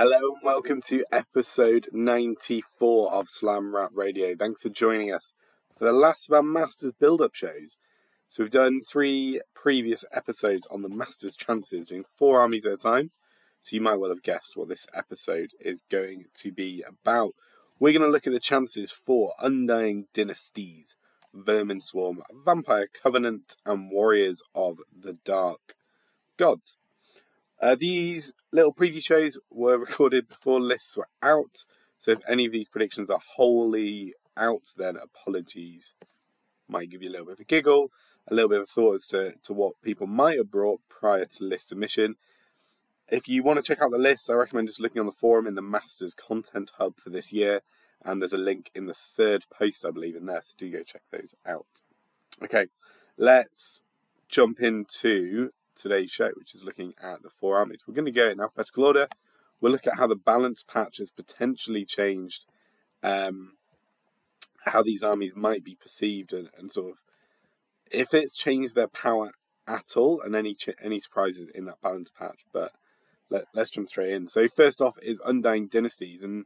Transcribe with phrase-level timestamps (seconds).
[0.00, 4.36] Hello and welcome to episode 94 of Slam Rap Radio.
[4.36, 5.34] Thanks for joining us
[5.76, 7.78] for the last of our Masters build up shows.
[8.28, 12.76] So, we've done three previous episodes on the Masters chances, doing four armies at a
[12.76, 13.10] time.
[13.62, 17.32] So, you might well have guessed what this episode is going to be about.
[17.80, 20.94] We're going to look at the chances for Undying Dynasties,
[21.34, 25.74] Vermin Swarm, Vampire Covenant, and Warriors of the Dark
[26.36, 26.76] Gods.
[27.60, 31.64] Uh, these little preview shows were recorded before lists were out,
[31.98, 35.94] so if any of these predictions are wholly out, then apologies.
[36.68, 37.90] Might give you a little bit of a giggle,
[38.28, 41.44] a little bit of thought as to, to what people might have brought prior to
[41.44, 42.16] list submission.
[43.08, 45.46] If you want to check out the list, I recommend just looking on the forum
[45.46, 47.62] in the Masters Content Hub for this year,
[48.04, 50.82] and there's a link in the third post, I believe, in there, so do go
[50.82, 51.82] check those out.
[52.42, 52.66] Okay,
[53.16, 53.82] let's
[54.28, 57.84] jump into today's show, which is looking at the four armies.
[57.86, 59.08] We're going to go in alphabetical order.
[59.60, 62.46] We'll look at how the balance patch has potentially changed,
[63.02, 63.54] um,
[64.66, 66.98] how these armies might be perceived, and, and sort of
[67.90, 69.32] if it's changed their power
[69.66, 72.42] at all, and any ch- any surprises in that balance patch.
[72.52, 72.72] But
[73.30, 74.28] let, us jump straight in.
[74.28, 76.44] So first off is Undying Dynasties, and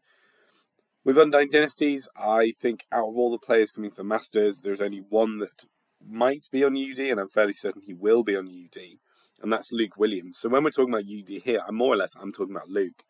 [1.04, 5.02] with Undying Dynasties, I think out of all the players coming for Masters, there's only
[5.08, 5.64] one that
[6.04, 8.98] might be on UD, and I'm fairly certain he will be on UD
[9.42, 10.38] and that's Luke Williams.
[10.38, 13.04] So when we're talking about UD here, I'm more or less I'm talking about Luke.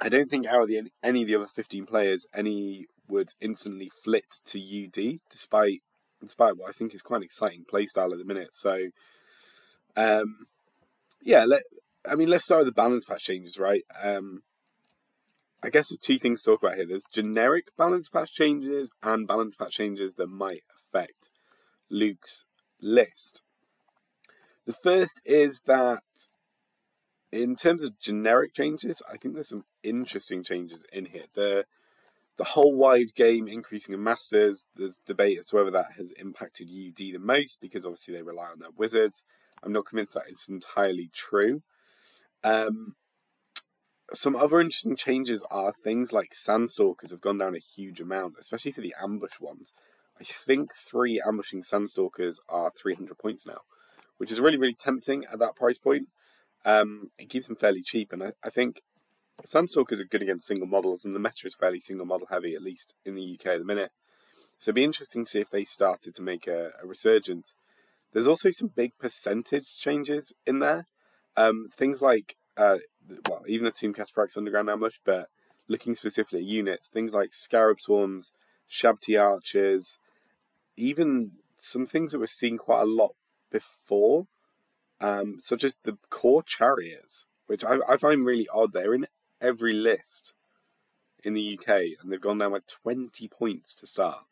[0.00, 3.90] I don't think out of the, any of the other 15 players, any would instantly
[4.02, 5.80] flit to UD, despite
[6.20, 8.54] despite what I think is quite an exciting playstyle at the minute.
[8.54, 8.88] So,
[9.94, 10.46] um,
[11.22, 11.62] yeah, let,
[12.08, 13.82] I mean, let's start with the balance patch changes, right?
[14.02, 14.42] Um,
[15.62, 16.86] I guess there's two things to talk about here.
[16.86, 21.30] There's generic balance patch changes and balance patch changes that might affect
[21.90, 22.46] Luke's
[22.80, 23.42] list.
[24.66, 26.02] The first is that
[27.30, 31.24] in terms of generic changes, I think there's some interesting changes in here.
[31.34, 31.66] The
[32.36, 36.68] the whole wide game increasing in masters, there's debate as to whether that has impacted
[36.68, 39.24] UD the most because obviously they rely on their wizards.
[39.62, 41.62] I'm not convinced that it's entirely true.
[42.42, 42.96] Um,
[44.12, 48.72] some other interesting changes are things like Sandstalkers have gone down a huge amount, especially
[48.72, 49.72] for the ambush ones.
[50.20, 53.60] I think three ambushing Sandstalkers are 300 points now
[54.24, 56.08] which is really, really tempting at that price point.
[56.64, 58.80] Um, it keeps them fairly cheap, and I, I think
[59.46, 62.62] Sandstalkers are good against single models, and the meta is fairly single model heavy, at
[62.62, 63.92] least in the UK at the minute.
[64.58, 67.54] So it'd be interesting to see if they started to make a, a resurgence.
[68.14, 70.86] There's also some big percentage changes in there.
[71.36, 72.78] Um, things like, uh,
[73.28, 75.28] well, even the Tomb Cataphracts Underground Ambush, but
[75.68, 78.32] looking specifically at units, things like Scarab Swarms,
[78.70, 79.98] Shabti Archers,
[80.78, 83.16] even some things that we're seeing quite a lot
[83.54, 84.26] before,
[85.00, 88.72] um, such as the core chariots, which I, I find really odd.
[88.72, 89.06] They're in
[89.40, 90.34] every list
[91.22, 91.68] in the UK,
[92.00, 94.24] and they've gone down by 20 points to start,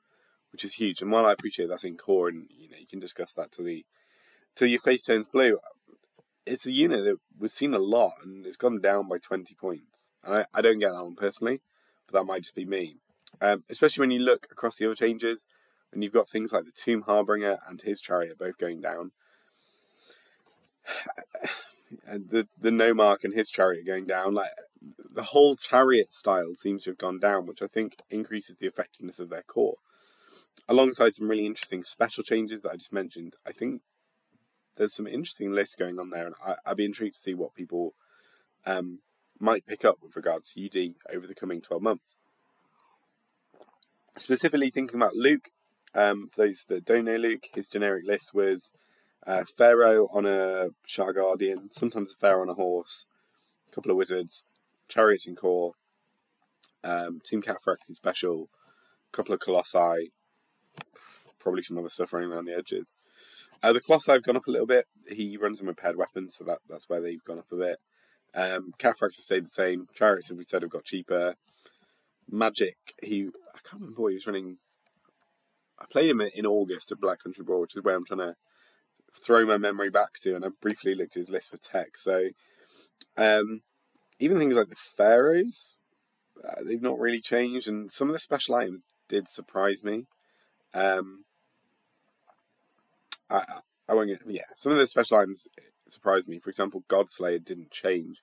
[0.51, 1.01] which is huge.
[1.01, 3.63] And while I appreciate that's in core, and you know you can discuss that to
[3.63, 3.87] the
[4.57, 5.61] till your face turns blue,
[6.45, 10.11] it's a unit that we've seen a lot, and it's gone down by 20 points.
[10.25, 11.61] And I, I don't get that one personally,
[12.09, 12.97] but that might just be me.
[13.41, 15.47] Um, especially when you look across the other changes,
[15.93, 19.13] and you've got things like the Tomb Harbinger and his chariot both going down.
[22.07, 24.51] and the the Nomarch and his chariot going down, like
[25.15, 29.21] the whole chariot style seems to have gone down, which I think increases the effectiveness
[29.21, 29.77] of their core.
[30.69, 33.83] Alongside some really interesting special changes that I just mentioned, I think
[34.77, 37.55] there's some interesting lists going on there, and I, would be intrigued to see what
[37.55, 37.95] people
[38.65, 39.01] um,
[39.39, 42.17] might pick up with regards to UD over the coming 12 months.
[44.17, 45.51] Specifically thinking about Luke,
[45.95, 48.73] um, for those that don't know Luke, his generic list was
[49.27, 53.07] uh, Pharaoh on a Shah Guardian, sometimes a Pharaoh on a horse,
[53.69, 54.45] a couple of wizards,
[54.89, 55.73] Chariots in core,
[56.83, 58.49] um, Tomb Cataphracts in special,
[59.13, 60.13] a couple of Colossi,
[61.39, 62.93] probably some other stuff running around the edges.
[63.63, 64.87] Uh, the Colossi have gone up a little bit.
[65.09, 67.79] He runs them with paired weapons, so that, that's where they've gone up a bit.
[68.35, 69.89] Um, Cataphracts have stayed the same.
[69.95, 71.35] Chariots, as we said, have got cheaper.
[72.31, 74.57] Magic, he I can't remember what he was running
[75.83, 78.37] I played him in August at Black Country Brawl, which is where I'm trying to
[79.25, 81.99] throw my memory back to, and I briefly looked at his list for tech.
[81.99, 82.29] So,
[83.17, 83.63] um,
[84.19, 85.77] even things like the Pharaohs,
[86.43, 90.07] uh, they've not really changed, and some of the special items did surprise me.
[90.73, 91.25] Um,
[93.29, 93.45] I,
[93.89, 95.47] I won't get, yeah, some of the special items
[95.89, 96.39] surprised me.
[96.39, 98.23] For example, Godslayer didn't change,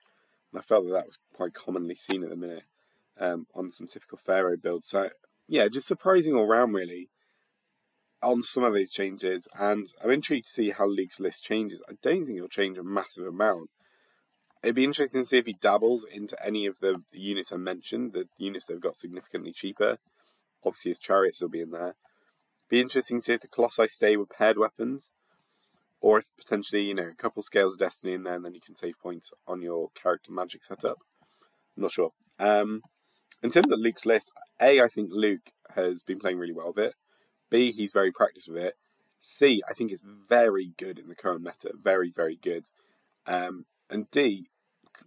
[0.51, 2.63] and I felt that that was quite commonly seen at the minute
[3.19, 4.87] um, on some typical Pharaoh builds.
[4.87, 5.09] So,
[5.47, 7.09] yeah, just surprising all round, really
[8.21, 11.81] on some of these changes, and I'm intrigued to see how Luke's list changes.
[11.89, 13.69] I don't think it'll change a massive amount.
[14.61, 17.57] it'd be interesting to see if he dabbles into any of the, the units I
[17.57, 19.97] mentioned, the units that have got significantly cheaper.
[20.63, 21.95] Obviously, his chariots will be in there.
[22.69, 25.13] Be interesting to see if the Colossi stay with paired weapons,
[26.01, 28.61] or if potentially, you know, a couple scales of destiny in there, and then you
[28.61, 30.97] can save points on your character magic setup.
[31.75, 32.11] I'm not sure.
[32.37, 32.81] Um,
[33.41, 34.31] in terms of Luke's list,
[34.61, 36.93] A, I think Luke has been playing really well with it.
[37.49, 38.75] B, he's very practiced with it.
[39.19, 41.73] C, I think it's very good in the current meta.
[41.81, 42.69] Very, very good.
[43.27, 44.47] Um, and D,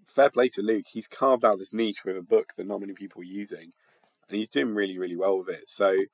[0.06, 0.86] fair play to Luke.
[0.92, 3.72] He's carved out this niche with a book that not many people are using,
[4.28, 5.70] and he's doing really, really well with it.
[5.70, 6.04] So,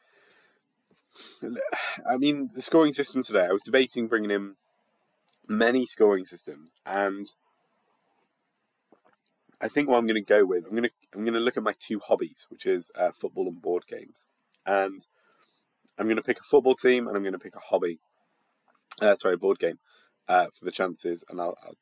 [2.08, 4.56] I mean, the scoring system today, I was debating bringing in
[5.48, 7.26] many scoring systems, and
[9.60, 11.56] I think what I'm going to go with, I'm going to I'm going to look
[11.56, 14.26] at my two hobbies, which is uh, football and board games,
[14.64, 15.06] and
[15.98, 17.98] I'm going to pick a football team and I'm going to pick a hobby.
[19.00, 19.78] Uh, sorry, board game
[20.28, 21.74] uh, for the chances, and I'll, I'll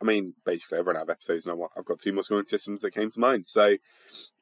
[0.00, 2.94] I mean, basically, I've run out of episodes I've got two more scoring systems that
[2.94, 3.44] came to mind.
[3.46, 3.78] So,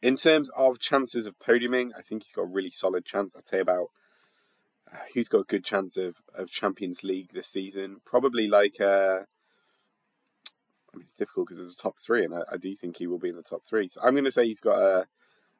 [0.01, 3.35] in terms of chances of podiuming, I think he's got a really solid chance.
[3.37, 3.89] I'd say about
[4.93, 7.99] uh, who's got a good chance of, of Champions League this season.
[8.05, 9.21] Probably like uh,
[10.93, 13.07] I mean, it's difficult because there's a top three, and I, I, do think he
[13.07, 13.89] will be in the top three.
[13.89, 15.07] So I'm going to say he's got a,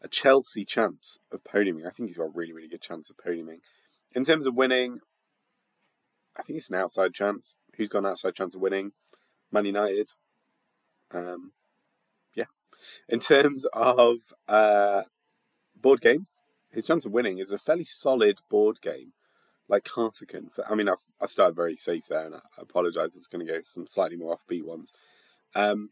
[0.03, 1.87] a Chelsea chance of podiuming.
[1.87, 3.61] I think he's got a really, really good chance of podiuming.
[4.15, 5.01] In terms of winning,
[6.37, 7.57] I think it's an outside chance.
[7.77, 8.93] Who's got an outside chance of winning?
[9.51, 10.11] Man United.
[11.13, 11.53] Um,
[12.35, 12.47] yeah.
[13.09, 14.17] In terms of
[14.49, 15.03] uh,
[15.81, 16.29] board games,
[16.71, 19.13] his chance of winning is a fairly solid board game,
[19.69, 20.49] like Cartican.
[20.69, 23.15] I mean, I've, I've started very safe there, and I apologise.
[23.15, 24.93] It's going to go some slightly more offbeat ones.
[25.55, 25.91] Um,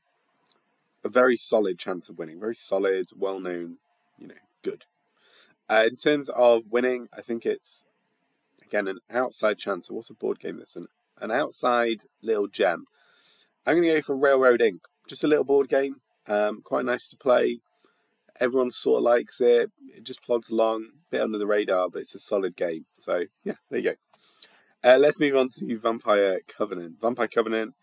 [1.04, 3.76] a very solid chance of winning, very solid, well known,
[4.20, 4.84] you know, good.
[5.68, 7.84] Uh, in terms of winning, I think it's
[8.62, 9.88] again an outside chance.
[9.88, 10.86] So what's a board game that's an
[11.20, 12.84] an outside little gem?
[13.66, 14.82] I'm going to go for Railroad Ink.
[15.06, 15.96] Just a little board game,
[16.28, 17.60] um, quite nice to play.
[18.38, 19.70] Everyone sort of likes it.
[19.94, 22.86] It just plods along, a bit under the radar, but it's a solid game.
[22.94, 23.96] So yeah, there you go.
[24.82, 27.00] Uh, let's move on to Vampire Covenant.
[27.00, 27.74] Vampire Covenant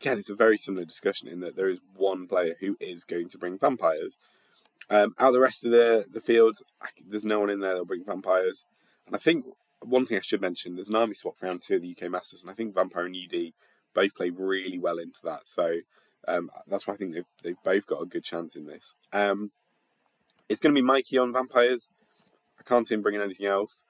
[0.00, 3.28] again, it's a very similar discussion in that there is one player who is going
[3.28, 4.18] to bring vampires.
[4.90, 6.56] Um, out the rest of the the field,
[7.06, 8.64] there's no one in there that'll bring vampires.
[9.06, 9.44] And I think
[9.80, 12.42] one thing I should mention, there's an army swap round two of the UK Masters,
[12.42, 13.52] and I think Vampire and UD
[13.94, 15.48] both play really well into that.
[15.48, 15.80] So
[16.26, 18.94] um, that's why I think they've, they've both got a good chance in this.
[19.12, 19.52] Um,
[20.48, 21.90] it's going to be Mikey on vampires.
[22.58, 23.84] I can't see him bringing anything else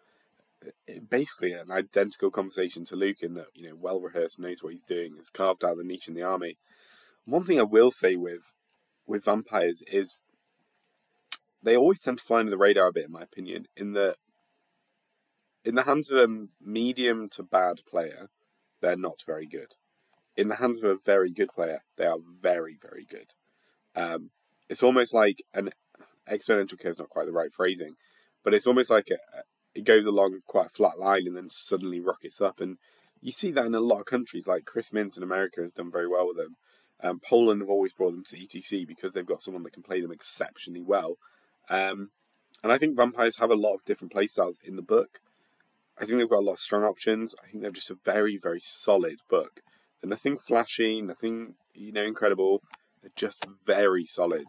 [1.09, 4.83] basically an identical conversation to Luke in that, you know, well rehearsed, knows what he's
[4.83, 6.59] doing, has carved out the niche in the army.
[7.25, 8.55] One thing I will say with
[9.07, 10.23] with vampires is
[11.63, 14.17] they always tend to fly under the radar a bit, in my opinion, in that
[15.65, 18.31] in the hands of a medium to bad player,
[18.81, 19.75] they're not very good.
[20.37, 23.33] In the hands of a very good player, they are very, very good.
[23.95, 24.31] Um,
[24.69, 25.71] it's almost like an
[26.31, 27.95] exponential curve is not quite the right phrasing,
[28.45, 29.17] but it's almost like a,
[29.75, 32.61] it goes along quite a flat line and then suddenly rockets up.
[32.61, 32.79] And
[33.21, 35.91] you see that in a lot of countries, like Chris Mintz in America has done
[35.91, 36.55] very well with them.
[37.01, 40.01] Um, Poland have always brought them to ETC because they've got someone that can play
[40.01, 41.17] them exceptionally well.
[41.69, 42.11] Um,
[42.63, 45.21] and I think vampires have a lot of different playstyles in the book.
[46.01, 47.35] I think they've got a lot of strong options.
[47.43, 49.61] I think they're just a very, very solid book.
[50.01, 52.63] They're nothing flashy, nothing you know incredible.
[53.03, 54.47] They're just very solid.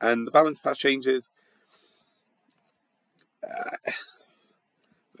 [0.00, 1.30] And the balance patch changes.
[3.42, 3.90] Uh,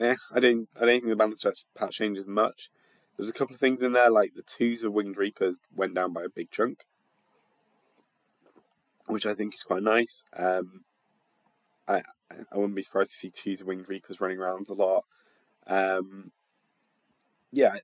[0.00, 2.70] eh, I don't I don't think the balance patch changes much.
[3.16, 6.12] There's a couple of things in there, like the twos of Winged Reapers went down
[6.14, 6.84] by a big chunk,
[9.06, 10.24] which I think is quite nice.
[10.34, 10.84] Um,
[11.90, 12.02] I
[12.52, 15.04] I wouldn't be surprised to see twos of Winged Reapers running around a lot.
[15.66, 16.30] Um,
[17.50, 17.76] yeah,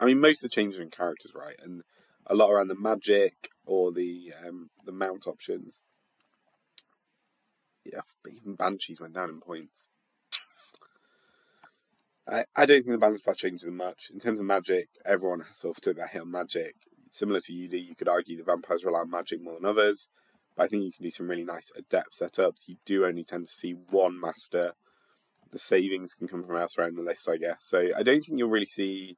[0.00, 1.82] I mean most of the changes are in characters, right, and
[2.26, 5.82] a lot around the magic or the um, the mount options.
[7.84, 9.86] Yeah, but even banshees went down in points.
[12.28, 14.10] I, I don't think the balance patch changes much.
[14.12, 16.74] In terms of magic, everyone has sort of took that hit on magic.
[17.10, 20.08] Similar to UD, you could argue the vampires rely on magic more than others,
[20.56, 22.66] but I think you can do some really nice adept setups.
[22.66, 24.72] You do only tend to see one master.
[25.50, 27.58] The savings can come from elsewhere in the list, I guess.
[27.60, 29.16] So I don't think you'll really see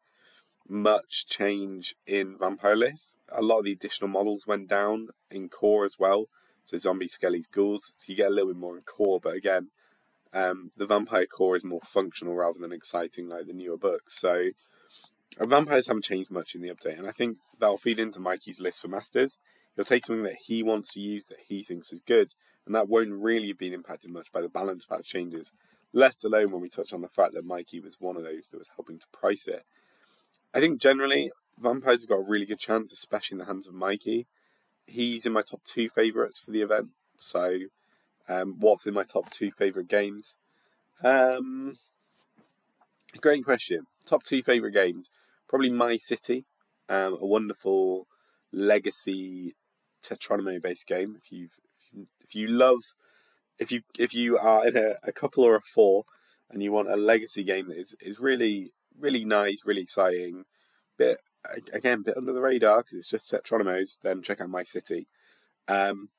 [0.68, 3.18] much change in vampire lists.
[3.30, 6.26] A lot of the additional models went down in core as well.
[6.64, 7.94] So zombie, skellies, ghouls.
[7.96, 9.68] So you get a little bit more in core, but again,
[10.34, 14.18] um, the vampire core is more functional rather than exciting like the newer books.
[14.20, 14.50] So
[15.40, 18.82] vampires haven't changed much in the update, and I think that'll feed into Mikey's list
[18.82, 19.38] for masters.
[19.78, 22.34] He'll take something that he wants to use that he thinks is good,
[22.66, 25.52] and that won't really have been impacted much by the balance patch changes.
[25.92, 28.58] Left alone when we touch on the fact that Mikey was one of those that
[28.58, 29.62] was helping to price it.
[30.52, 31.30] I think generally
[31.60, 34.26] Vampires have got a really good chance, especially in the hands of Mikey.
[34.84, 36.88] He's in my top two favourites for the event.
[37.16, 37.58] So,
[38.28, 40.38] um, what's in my top two favourite games?
[41.04, 41.78] Um,
[43.20, 43.86] great question.
[44.04, 45.08] Top two favourite games?
[45.48, 46.46] Probably My City,
[46.88, 48.08] um, a wonderful
[48.50, 49.54] legacy
[50.08, 51.16] Tetronimo based game.
[51.20, 51.58] If you've
[52.20, 52.94] if you, love
[53.58, 56.04] if you if you are in a, a couple or a four
[56.50, 60.44] and you want a legacy game that is, is really really nice, really exciting,
[60.96, 61.20] bit
[61.72, 65.06] again bit under the radar because it's just Tetronimos, then check out My City.
[65.66, 66.10] Um,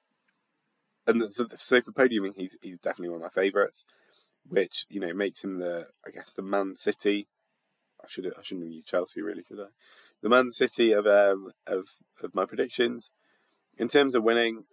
[1.08, 3.86] and so, so for podiuming, he's he's definitely one of my favourites,
[4.48, 7.28] which you know makes him the I guess the Man City.
[8.04, 9.68] I should I shouldn't have used Chelsea really, should I?
[10.22, 11.90] The Man City of um of
[12.24, 13.12] of my predictions.
[13.80, 14.66] In terms of winning,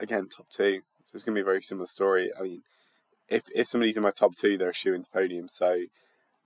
[0.00, 0.80] again top two.
[1.06, 2.30] So it's going to be a very similar story.
[2.38, 2.62] I mean,
[3.28, 5.48] if if somebody's in my top two, they're a shoe into podium.
[5.48, 5.84] So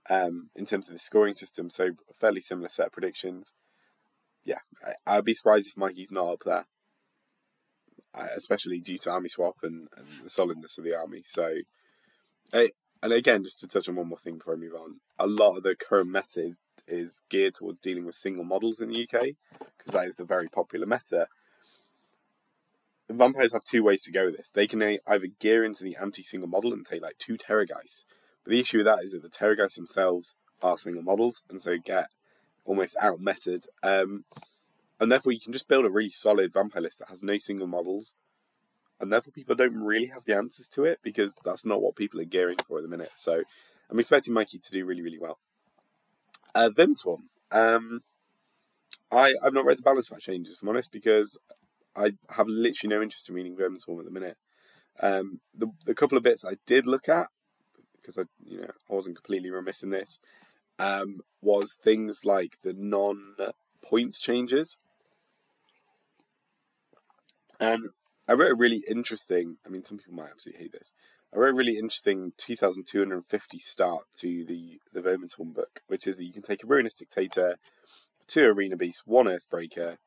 [0.09, 3.53] um, in terms of the scoring system, so fairly similar set of predictions.
[4.43, 4.59] Yeah,
[5.07, 6.65] I, would be surprised if Mikey's not up there,
[8.13, 11.23] uh, especially due to army swap and, and the solidness of the army.
[11.25, 11.55] So,
[12.53, 12.69] I,
[13.01, 15.57] and again, just to touch on one more thing before I move on, a lot
[15.57, 19.29] of the current meta is, is geared towards dealing with single models in the UK
[19.79, 21.27] because that is the very popular meta
[23.09, 24.49] vampires have two ways to go with this.
[24.49, 28.05] They can either gear into the anti-single model and take like two Terrorgeists,
[28.43, 31.77] but the issue with that is that the Terrorgeists themselves are single models and so
[31.77, 32.09] get
[32.65, 33.65] almost out meted.
[33.83, 34.25] Um,
[34.99, 37.67] and therefore, you can just build a really solid vampire list that has no single
[37.67, 38.13] models,
[38.99, 42.19] and therefore people don't really have the answers to it because that's not what people
[42.21, 43.11] are gearing for at the minute.
[43.15, 43.43] So
[43.89, 45.37] I'm expecting Mikey to do really, really well.
[46.55, 46.69] Uh,
[47.03, 48.01] one, Um,
[49.11, 51.37] I I've not read the balance pack changes, if I'm honest, because
[51.95, 54.37] I have literally no interest in reading Verminswarm at the minute.
[54.99, 57.27] Um, the the couple of bits I did look at
[57.95, 60.19] because I you know I wasn't completely remiss in this
[60.79, 63.35] um, was things like the non
[63.81, 64.77] points changes,
[67.59, 67.89] and
[68.27, 69.57] I wrote a really interesting.
[69.65, 70.93] I mean, some people might absolutely hate this.
[71.33, 76.25] I wrote a really interesting 2,250 start to the the Verminswarm book, which is that
[76.25, 77.57] you can take a Ruinous Dictator,
[78.27, 79.97] two Arena Beasts, one Earthbreaker,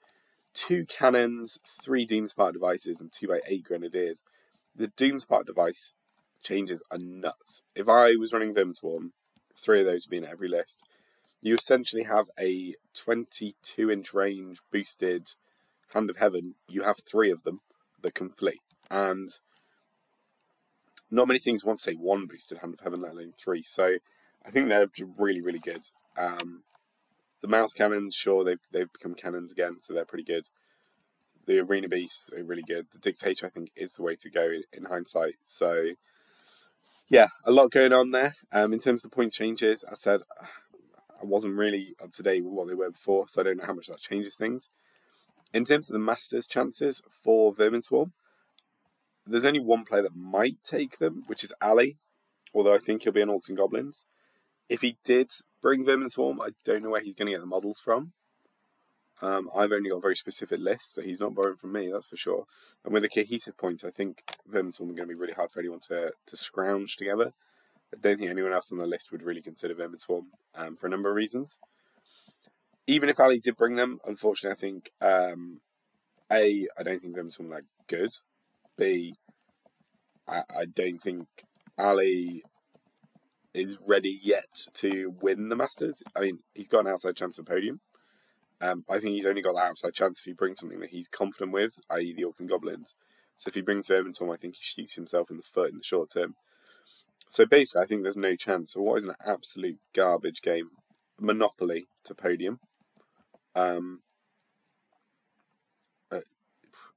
[0.55, 4.23] two cannons, three Doomspark devices, and two by eight grenadiers.
[4.75, 5.95] The Doomspark device
[6.43, 7.62] changes are nuts.
[7.75, 9.12] If I was running Verminswarm,
[9.57, 10.81] three of those would be in every list.
[11.43, 15.28] You essentially have a 22 inch range boosted
[15.95, 16.55] Hand of Heaven.
[16.69, 17.61] You have three of them
[18.02, 18.61] that can flee.
[18.90, 19.28] And
[21.11, 23.62] not many things want to say one boosted Hand of Heaven, let alone three.
[23.62, 23.97] So
[24.45, 24.88] I think they're
[25.19, 25.83] really, really good.
[26.17, 26.64] Um,
[27.40, 30.45] the mouse cannons, sure, they've, they've become cannons again, so they're pretty good.
[31.47, 32.87] The arena beasts are really good.
[32.92, 35.37] The dictator, I think, is the way to go in hindsight.
[35.45, 35.92] So,
[37.09, 38.35] yeah, a lot going on there.
[38.52, 40.21] Um, in terms of the points changes, I said
[41.21, 43.66] I wasn't really up to date with what they were before, so I don't know
[43.66, 44.68] how much that changes things.
[45.52, 48.12] In terms of the Masters chances for Vermin Swarm,
[49.26, 51.97] there's only one player that might take them, which is Ali,
[52.54, 54.04] although I think he'll be an Orcs and Goblins.
[54.68, 55.30] If he did
[55.62, 58.12] bring Verminswarm, I don't know where he's going to get the models from.
[59.21, 62.17] Um, I've only got very specific lists, so he's not borrowing from me, that's for
[62.17, 62.45] sure.
[62.85, 65.59] And with the cohesive points, I think Verminswarm are going to be really hard for
[65.59, 67.33] anyone to, to scrounge together.
[67.93, 70.91] I don't think anyone else on the list would really consider Verminswarm um, for a
[70.91, 71.59] number of reasons.
[72.87, 75.61] Even if Ali did bring them, unfortunately, I think um,
[76.31, 78.11] A, I don't think Verminswarm are that good.
[78.77, 79.15] B,
[80.29, 81.27] I, I don't think
[81.77, 82.43] Ali
[83.55, 86.02] is ready yet to win the Masters.
[86.14, 87.81] I mean, he's got an outside chance of podium.
[88.61, 91.09] Um, I think he's only got that outside chance if he brings something that he's
[91.09, 92.97] confident with, i.e., the Orcs and Goblins.
[93.37, 95.85] So if he brings Verminswarm, I think he shoots himself in the foot in the
[95.85, 96.35] short term.
[97.31, 98.73] So basically, I think there's no chance.
[98.73, 100.71] So what is an absolute garbage game?
[101.21, 102.61] Monopoly to podium.
[103.55, 104.00] Um,
[106.11, 106.21] uh,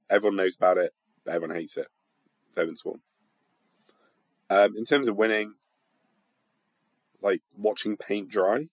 [0.10, 0.94] everyone knows about it,
[1.26, 1.88] but everyone hates it.
[2.56, 3.02] Verminswarm.
[4.50, 5.56] Um, in terms of winning,
[7.22, 8.68] like watching paint dry.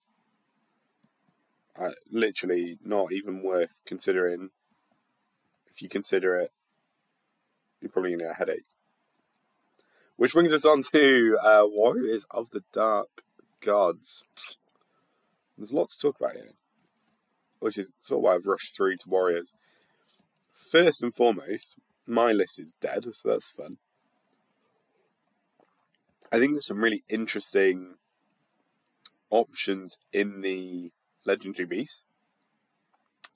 [1.78, 4.50] Uh, literally not even worth considering.
[5.70, 6.50] If you consider it,
[7.80, 8.66] you're probably to get a headache.
[10.16, 13.22] Which brings us on to uh, Warriors of the Dark
[13.60, 14.24] Gods.
[15.56, 16.54] There's a lot to talk about here,
[17.60, 19.52] which is sort of why I've rushed through to Warriors.
[20.52, 21.76] First and foremost,
[22.06, 23.76] my list is dead, so that's fun.
[26.32, 27.94] I think there's some really interesting
[29.30, 30.92] options in the
[31.24, 32.04] legendary beasts.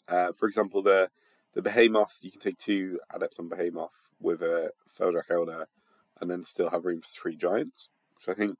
[0.08, 1.10] Uh, for example, the
[1.54, 5.68] the behemoths you can take two adepts on behemoth with a Feldrak Elder,
[6.20, 8.56] and then still have room for three giants, which I think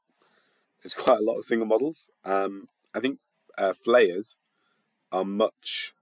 [0.83, 2.11] is quite a lot of single models.
[2.25, 3.19] Um, I think
[3.57, 4.39] uh, flayers
[5.11, 5.95] are much,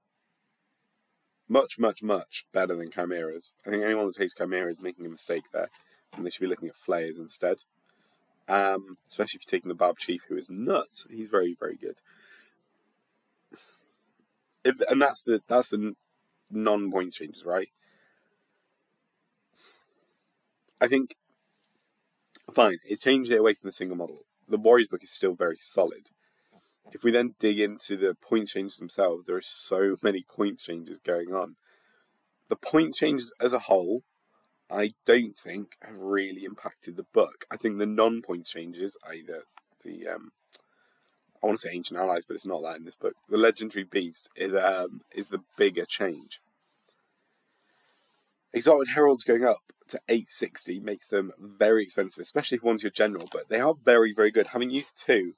[1.48, 3.52] much, much, much better than chimeras.
[3.66, 5.70] I think anyone that takes chimeras is making a mistake there,
[6.16, 7.62] and they should be looking at flayers instead.
[8.50, 11.06] Um, especially if you're taking the Barb Chief, who is nuts.
[11.08, 12.00] He's very, very good.
[14.64, 15.94] If, and that's the that's the
[16.50, 17.68] non-point changes, right?
[20.80, 21.14] I think
[22.52, 22.78] fine.
[22.84, 24.24] It's changed it away from the single model.
[24.48, 26.10] The Warriors book is still very solid.
[26.92, 30.98] If we then dig into the point changes themselves, there are so many point changes
[30.98, 31.54] going on.
[32.48, 34.02] The point changes as a whole,
[34.70, 37.44] I don't think have really impacted the book.
[37.50, 39.42] I think the non-point changes, either
[39.84, 40.32] the um,
[41.42, 43.14] I want to say ancient allies, but it's not that in this book.
[43.28, 46.40] The legendary beast is um, is the bigger change.
[48.52, 53.26] Exalted Heralds going up to 860 makes them very expensive, especially if one's your general,
[53.32, 54.48] but they are very, very good.
[54.48, 55.34] Having used two,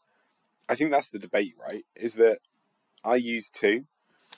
[0.69, 1.85] I think that's the debate, right?
[1.95, 2.39] Is that
[3.05, 3.85] I use two,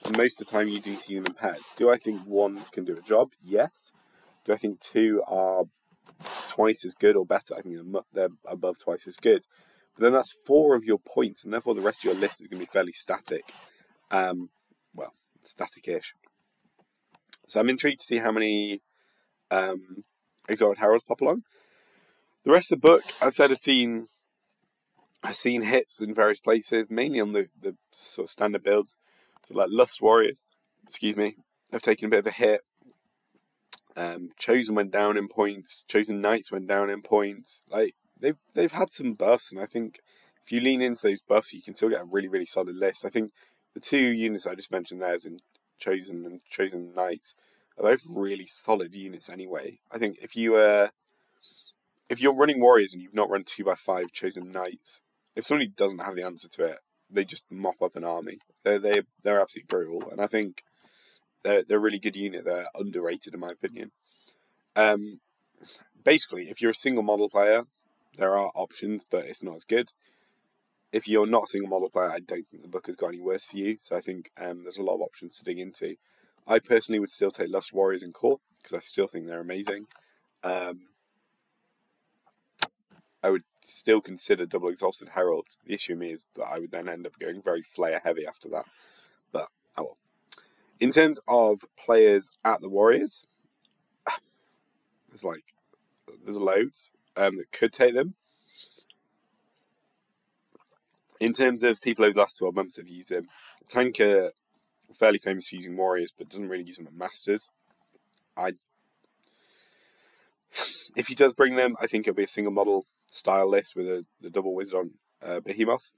[0.05, 1.63] and most of the time you do see them in pairs.
[1.77, 3.31] Do I think one can do a job?
[3.43, 3.93] Yes.
[4.45, 5.65] Do I think two are
[6.51, 7.55] twice as good or better?
[7.57, 7.79] I think
[8.13, 9.43] they're above twice as good.
[9.95, 12.47] But then that's four of your points, and therefore the rest of your list is
[12.49, 13.53] going to be fairly static.
[14.11, 14.51] Um,
[14.95, 16.15] well, static-ish.
[17.47, 18.81] So I'm intrigued to see how many
[19.51, 20.05] um,
[20.49, 21.43] Exalted Heralds pop along.
[22.45, 24.09] The rest of the book, I said, has seen
[25.23, 28.95] I've seen hits in various places, mainly on the, the sort of standard builds.
[29.43, 30.43] So like Lust Warriors,
[30.87, 31.37] excuse me,
[31.73, 32.61] have taken a bit of a hit.
[33.97, 35.85] Um, Chosen went down in points.
[35.87, 37.63] Chosen Knights went down in points.
[37.71, 40.01] Like they've they've had some buffs, and I think
[40.45, 43.05] if you lean into those buffs, you can still get a really really solid list.
[43.05, 43.33] I think
[43.75, 45.39] the two units I just mentioned there, as in
[45.79, 47.35] Chosen and Chosen Knights,
[47.79, 49.79] are both really solid units anyway.
[49.91, 50.89] I think if you uh,
[52.09, 55.03] if you're running warriors and you've not run two by five chosen knights,
[55.35, 56.79] if somebody doesn't have the answer to it,
[57.11, 58.39] they just mop up an army.
[58.63, 60.63] They're they they're absolutely brutal, and I think
[61.45, 62.45] they're they're a really good unit.
[62.45, 63.93] They're underrated in my opinion.
[64.75, 65.21] Um,
[66.03, 67.65] basically, if you're a single model player,
[68.17, 69.89] there are options, but it's not as good.
[70.93, 73.21] If you're not a single model player, I don't think the book has got any
[73.21, 73.77] worse for you.
[73.81, 75.97] So I think um, there's a lot of options to dig into.
[76.47, 79.87] I personally would still take Lust Warriors in Core because I still think they're amazing.
[80.43, 80.89] Um,
[83.23, 85.47] I would still consider Double Exalted Herald.
[85.65, 88.49] The issue me is that I would then end up going very Flayer heavy after
[88.51, 88.67] that.
[90.81, 93.27] In terms of players at the Warriors,
[95.09, 95.55] there's like
[96.25, 98.15] there's loads um, that could take them.
[101.21, 103.29] In terms of people over the last 12 months have used them,
[103.69, 104.33] Tanker
[104.95, 107.51] fairly famous for using warriors, but doesn't really use them at masters.
[108.37, 108.53] I,
[110.97, 113.87] if he does bring them, I think it'll be a single model style list with
[113.87, 114.91] a the double wizard on
[115.23, 115.93] uh, Behemoth.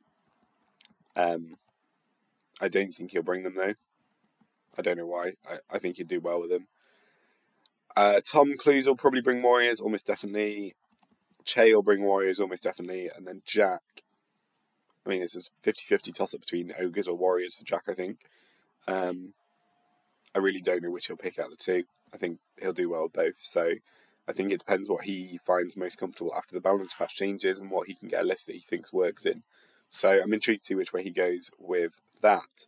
[1.15, 1.57] Um,
[2.61, 3.75] I don't think he'll bring them though.
[4.79, 5.33] I don't know why.
[5.49, 6.67] I, I think he'd do well with them.
[7.97, 10.75] Uh, Tom Clues will probably bring warriors, almost definitely.
[11.45, 13.83] Che will bring warriors, almost definitely, and then Jack.
[15.05, 17.85] I mean, it's a 50-50 toss up between ogres or warriors for Jack.
[17.89, 18.19] I think.
[18.89, 19.35] Um,
[20.35, 21.85] I really don't know which he'll pick out of the two.
[22.12, 23.37] I think he'll do well both.
[23.39, 23.75] So
[24.29, 27.71] I think it depends what he finds most comfortable after the balance patch changes and
[27.71, 29.45] what he can get a list that he thinks works in.
[29.89, 32.67] So I'm intrigued to see which way he goes with that.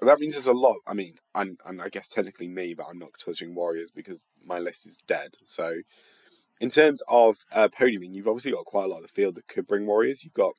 [0.00, 0.76] That means there's a lot.
[0.86, 4.58] I mean, I'm, and I guess technically me, but I'm not touching Warriors because my
[4.58, 5.36] list is dead.
[5.44, 5.76] So,
[6.60, 9.48] in terms of uh, podiuming, you've obviously got quite a lot of the field that
[9.48, 10.22] could bring Warriors.
[10.22, 10.52] You've got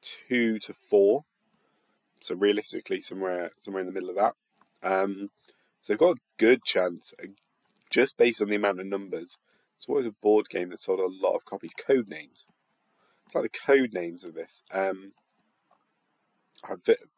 [0.00, 1.24] two to four
[2.20, 4.34] so realistically, somewhere somewhere in the middle of that.
[4.82, 5.30] Um,
[5.80, 7.28] so they've got a good chance, uh,
[7.90, 9.38] just based on the amount of numbers.
[9.76, 11.72] It's always a board game that sold a lot of copies?
[11.74, 12.46] Code names.
[13.26, 14.64] It's like the code names of this.
[14.72, 15.12] Um,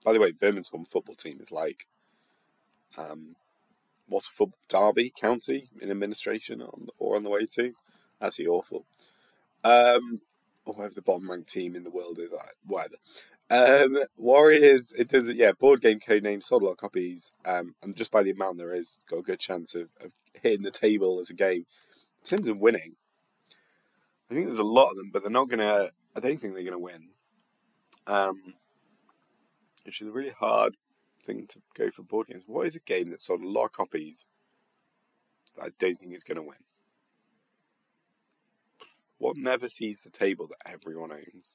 [0.04, 1.86] by the way, Verminswarm football team is like,
[2.96, 3.36] um,
[4.08, 7.74] what's a football Derby County in administration on, or on the way to?
[8.20, 8.84] Absolutely awful.
[9.64, 10.20] Um,
[10.64, 12.30] or whatever the bottom ranked team in the world is,
[12.66, 12.96] whatever.
[13.50, 17.74] Um, Warriors, it does, yeah, board game code name, sold a lot of copies, um,
[17.82, 20.70] and just by the amount there is, got a good chance of, of hitting the
[20.70, 21.66] table as a game.
[22.18, 22.96] In terms of winning,
[24.30, 25.88] I think there's a lot of them, but they're not gonna.
[26.14, 27.10] I don't think they're gonna win.
[28.06, 28.54] Um,
[29.84, 30.76] which is a really hard
[31.24, 32.44] thing to go for board games.
[32.46, 34.26] What is a game that sold a lot of copies
[35.56, 36.64] that I don't think is gonna win?
[39.18, 41.52] What never sees the table that everyone owns?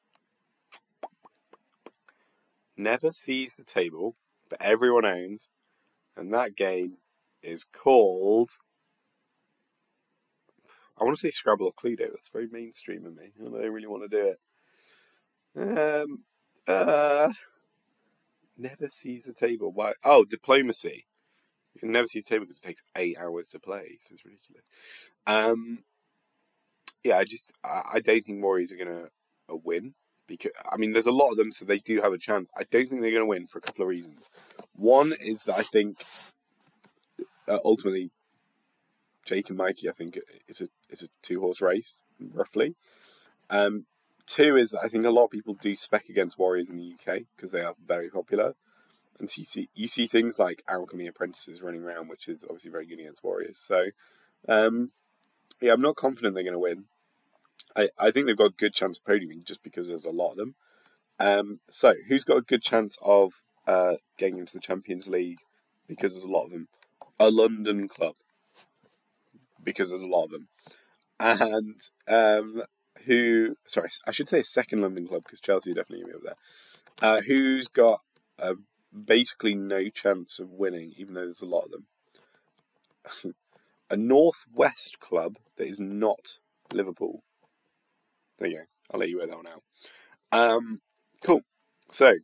[2.77, 4.15] never sees the table,
[4.49, 5.49] but everyone owns,
[6.15, 6.97] and that game
[7.41, 8.51] is called.
[10.99, 12.11] I want to say Scrabble or Cluedo.
[12.11, 13.31] That's very mainstream of me.
[13.39, 14.35] I don't really want to do
[15.57, 16.07] it.
[16.07, 16.23] Um,
[16.67, 17.31] uh,
[18.57, 19.71] Never sees the table.
[19.71, 19.93] Why?
[20.03, 21.05] Oh, diplomacy.
[21.73, 23.99] You can never see the table because it takes eight hours to play.
[24.01, 25.11] So it's ridiculous.
[25.27, 25.83] Um,
[27.03, 29.09] yeah, I just I, I don't think Warriors are gonna
[29.49, 29.93] win
[30.27, 32.49] because I mean there's a lot of them, so they do have a chance.
[32.57, 34.29] I don't think they're gonna win for a couple of reasons.
[34.73, 36.03] One is that I think
[37.47, 38.11] uh, ultimately
[39.25, 42.75] Jake and Mikey, I think it's a it's a two horse race roughly.
[43.49, 43.85] Um,
[44.25, 46.93] two is that I think a lot of people do spec against Warriors in the
[46.93, 48.55] UK because they are very popular,
[49.19, 52.71] and so you see you see things like alchemy apprentices running around, which is obviously
[52.71, 53.59] very good against Warriors.
[53.59, 53.87] So,
[54.47, 54.91] um,
[55.61, 56.85] yeah, I'm not confident they're going to win.
[57.75, 60.31] I, I think they've got a good chance of podiuming just because there's a lot
[60.31, 60.55] of them.
[61.19, 65.39] Um, so who's got a good chance of uh, getting into the Champions League
[65.87, 66.67] because there's a lot of them?
[67.19, 68.15] A London club
[69.63, 70.47] because there's a lot of them,
[71.19, 72.63] and um,
[73.05, 73.55] who?
[73.67, 76.27] Sorry, I should say a second London club because Chelsea are definitely going to be
[76.27, 76.37] up
[77.01, 77.09] there.
[77.09, 78.01] Uh, who's got
[78.39, 78.55] uh,
[78.93, 81.85] basically no chance of winning, even though there's a lot of them?
[83.89, 86.39] a northwest club that is not
[86.73, 87.23] Liverpool.
[88.37, 88.63] There you go.
[88.91, 89.63] I'll let you wear that one out.
[90.31, 90.81] Um,
[91.23, 91.41] cool.
[91.89, 92.15] So,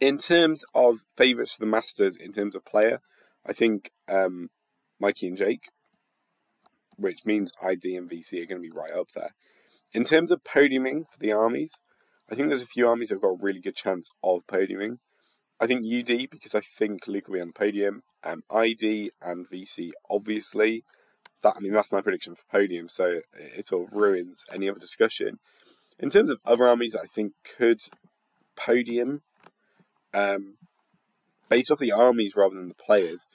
[0.00, 3.00] in terms of favourites for the Masters, in terms of player,
[3.46, 4.50] I think um,
[4.98, 5.68] Mikey and Jake,
[6.96, 9.34] which means ID and VC, are going to be right up there.
[9.92, 11.80] In terms of podiuming for the armies,
[12.30, 14.98] I think there's a few armies that have got a really good chance of podiuming.
[15.58, 19.48] I think UD, because I think Luke will be on the podium, um, ID and
[19.48, 20.84] VC, obviously
[21.42, 24.80] that I mean that's my prediction for podium, so it sort of ruins any other
[24.80, 25.38] discussion.
[25.98, 27.80] In terms of other armies that I think could
[28.56, 29.22] podium,
[30.14, 30.56] um,
[31.48, 33.26] based off the armies rather than the players,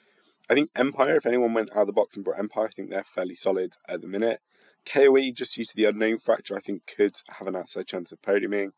[0.48, 1.16] I think Empire.
[1.16, 3.74] If anyone went out of the box and brought Empire, I think they're fairly solid
[3.88, 4.40] at the minute.
[4.86, 8.22] KOE, just due to the unknown factor, I think could have an outside chance of
[8.22, 8.70] podiuming.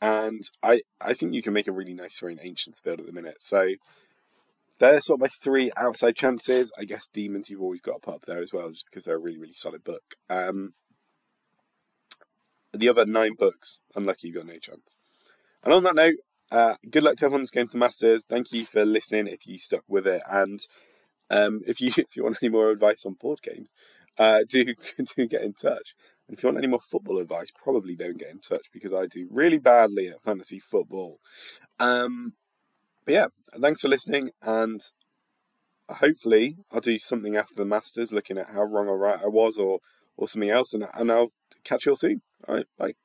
[0.00, 3.12] And I, I think you can make a really nice Serene Ancients build at the
[3.12, 3.40] minute.
[3.40, 3.74] So
[4.78, 6.72] they're sort of my three outside chances.
[6.76, 9.16] I guess Demons you've always got to put up there as well, just because they're
[9.16, 10.02] a really, really solid book.
[10.28, 10.74] Um,
[12.72, 14.96] the other nine books, unlucky you've got no chance.
[15.62, 16.16] And on that note,
[16.50, 18.26] uh, good luck to everyone who's going to the Masters.
[18.26, 20.22] Thank you for listening if you stuck with it.
[20.28, 20.60] And
[21.30, 23.72] um, if you if you want any more advice on board games,
[24.18, 24.74] uh, do
[25.16, 25.94] do get in touch.
[26.28, 29.06] And if you want any more football advice, probably don't get in touch because I
[29.06, 31.18] do really badly at fantasy football.
[31.78, 32.34] Um,
[33.04, 33.26] but yeah,
[33.60, 34.80] thanks for listening, and
[35.88, 39.58] hopefully I'll do something after the Masters, looking at how wrong or right I was,
[39.58, 39.80] or
[40.16, 41.32] or something else, and and I'll
[41.64, 42.22] catch you all soon.
[42.46, 43.01] All right, bye.